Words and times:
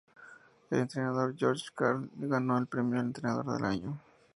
El 0.71 0.79
entrenador 0.79 1.35
George 1.37 1.67
Karl 1.75 2.09
ganó 2.15 2.57
el 2.57 2.65
premio 2.65 2.99
al 2.99 3.05
Entrenador 3.05 3.53
del 3.59 3.65
Año. 3.65 3.99